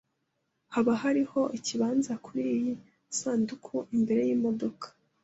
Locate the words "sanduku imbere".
3.17-4.21